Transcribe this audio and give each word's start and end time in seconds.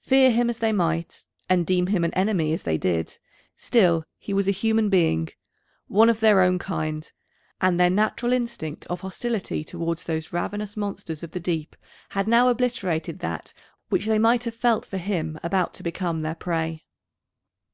Fear 0.00 0.30
him 0.30 0.48
as 0.48 0.60
they 0.60 0.72
might, 0.72 1.26
and 1.46 1.66
deem 1.66 1.88
him 1.88 2.02
an 2.02 2.14
enemy 2.14 2.54
as 2.54 2.62
they 2.62 2.78
did, 2.78 3.18
still 3.54 4.02
was 4.26 4.46
he 4.46 4.50
a 4.50 4.54
human 4.54 4.88
being, 4.88 5.28
one 5.88 6.08
of 6.08 6.20
their 6.20 6.40
own 6.40 6.58
kind, 6.58 7.12
and 7.60 7.78
their 7.78 7.90
natural 7.90 8.32
instinct 8.32 8.86
of 8.86 9.02
hostility 9.02 9.64
towards 9.64 10.04
those 10.04 10.32
ravenous 10.32 10.74
monsters 10.74 11.22
of 11.22 11.32
the 11.32 11.40
deep 11.40 11.76
had 12.12 12.26
now 12.26 12.48
obliterated 12.48 13.18
that 13.18 13.52
which 13.90 14.06
they 14.06 14.18
might 14.18 14.44
have 14.44 14.54
felt 14.54 14.86
for 14.86 14.96
him 14.96 15.38
about 15.42 15.74
to 15.74 15.82
become 15.82 16.20
their 16.22 16.34
prey. 16.34 16.86